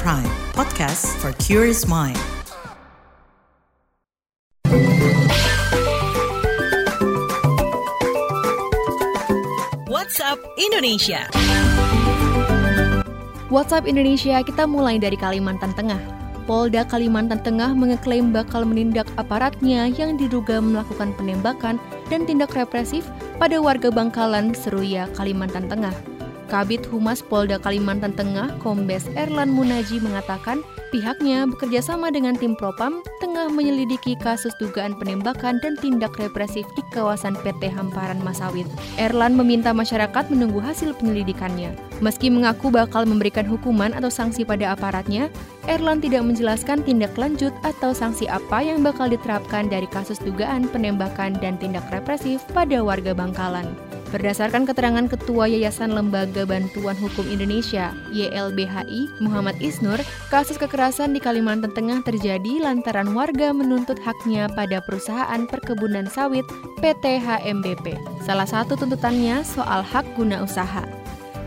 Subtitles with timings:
[0.00, 0.24] Prime,
[0.56, 2.16] podcast for curious mind.
[9.84, 11.28] WhatsApp Indonesia.
[13.52, 16.00] WhatsApp Indonesia kita mulai dari Kalimantan Tengah.
[16.48, 21.76] Polda Kalimantan Tengah mengeklaim bakal menindak aparatnya yang diduga melakukan penembakan
[22.08, 23.04] dan tindak represif
[23.36, 26.11] pada warga Bangkalan, Seruya, Kalimantan Tengah.
[26.52, 30.60] Kabit Humas Polda Kalimantan Tengah, Kombes Erlan Munaji mengatakan
[30.92, 36.84] pihaknya bekerja sama dengan tim Propam tengah menyelidiki kasus dugaan penembakan dan tindak represif di
[36.92, 38.68] kawasan PT Hamparan Masawit.
[39.00, 41.72] Erlan meminta masyarakat menunggu hasil penyelidikannya.
[42.04, 45.32] Meski mengaku bakal memberikan hukuman atau sanksi pada aparatnya,
[45.64, 51.32] Erlan tidak menjelaskan tindak lanjut atau sanksi apa yang bakal diterapkan dari kasus dugaan penembakan
[51.40, 53.91] dan tindak represif pada warga Bangkalan.
[54.12, 59.96] Berdasarkan keterangan Ketua Yayasan Lembaga Bantuan Hukum Indonesia YLBHI Muhammad Isnur,
[60.28, 66.44] kasus kekerasan di Kalimantan Tengah terjadi lantaran warga menuntut haknya pada perusahaan perkebunan sawit
[66.84, 67.96] PT HMBP.
[68.20, 70.84] Salah satu tuntutannya soal hak guna usaha.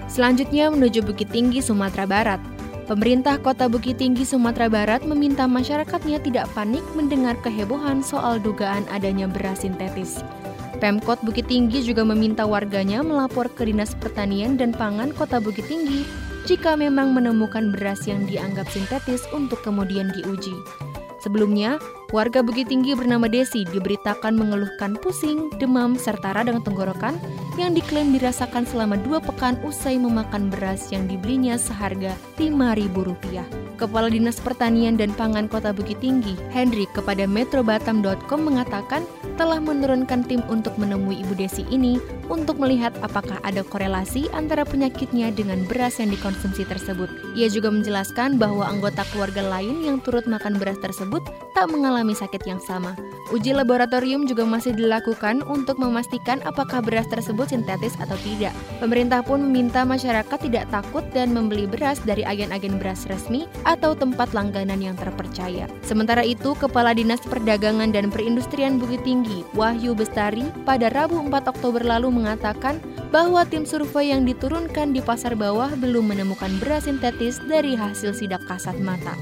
[0.10, 2.42] Selanjutnya menuju Bukit Tinggi, Sumatera Barat.
[2.90, 9.30] Pemerintah Kota Bukit Tinggi, Sumatera Barat meminta masyarakatnya tidak panik mendengar kehebohan soal dugaan adanya
[9.30, 10.26] beras sintetis.
[10.78, 16.04] Pemkot Bukit Tinggi juga meminta warganya melapor ke Dinas Pertanian dan Pangan Kota Bukit Tinggi
[16.46, 20.54] jika memang menemukan beras yang dianggap sintetis untuk kemudian diuji.
[21.26, 21.82] Sebelumnya,
[22.14, 27.18] warga Bukit Tinggi bernama Desi diberitakan mengeluhkan pusing, demam, serta radang tenggorokan
[27.58, 33.42] yang diklaim dirasakan selama dua pekan usai memakan beras yang dibelinya seharga Rp5.000.
[33.82, 39.02] Kepala Dinas Pertanian dan Pangan Kota Bukit Tinggi, Hendrik, kepada metrobatam.com mengatakan
[39.36, 45.30] telah menurunkan tim untuk menemui Ibu Desi ini untuk melihat apakah ada korelasi antara penyakitnya
[45.32, 47.08] dengan beras yang dikonsumsi tersebut.
[47.38, 51.22] Ia juga menjelaskan bahwa anggota keluarga lain yang turut makan beras tersebut
[51.56, 52.96] tak mengalami sakit yang sama.
[53.34, 58.54] Uji laboratorium juga masih dilakukan untuk memastikan apakah beras tersebut sintetis atau tidak.
[58.78, 64.30] Pemerintah pun meminta masyarakat tidak takut dan membeli beras dari agen-agen beras resmi atau tempat
[64.38, 65.66] langganan yang terpercaya.
[65.82, 71.82] Sementara itu, Kepala Dinas Perdagangan dan Perindustrian Bukit Tinggi Wahyu Bestari, pada Rabu 4 Oktober
[71.82, 72.80] lalu mengatakan
[73.12, 78.42] bahwa tim survei yang diturunkan di pasar bawah belum menemukan beras sintetis dari hasil sidak
[78.48, 79.20] kasat mata.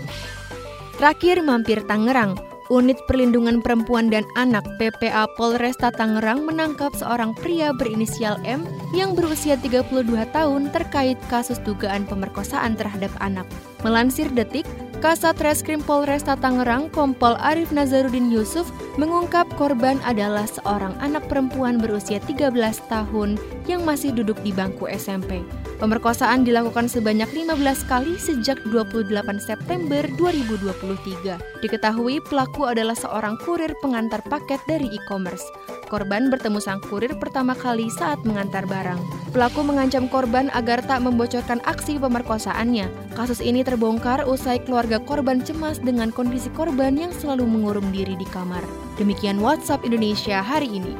[1.01, 2.37] Terakhir mampir Tangerang,
[2.71, 8.63] Unit Perlindungan Perempuan dan Anak PPA Polresta Tangerang menangkap seorang pria berinisial M
[8.95, 9.89] yang berusia 32
[10.31, 13.43] tahun terkait kasus dugaan pemerkosaan terhadap anak.
[13.83, 14.63] Melansir Detik,
[15.03, 22.23] Kasat Reskrim Polresta Tangerang Kompol Arif Nazarudin Yusuf mengungkap korban adalah seorang anak perempuan berusia
[22.23, 22.55] 13
[22.87, 23.35] tahun
[23.67, 25.43] yang masih duduk di bangku SMP.
[25.83, 29.11] Pemerkosaan dilakukan sebanyak 15 kali sejak 28
[29.43, 31.35] September 2023.
[31.59, 35.43] Diketahui pelaku adalah seorang kurir pengantar paket dari e-commerce.
[35.91, 39.22] Korban bertemu sang kurir pertama kali saat mengantar barang.
[39.33, 42.85] Pelaku mengancam korban agar tak membocorkan aksi pemerkosaannya.
[43.17, 48.29] Kasus ini terbongkar usai keluarga korban cemas dengan kondisi korban yang selalu mengurung diri di
[48.29, 48.61] kamar.
[49.01, 50.93] Demikian WhatsApp Indonesia hari ini.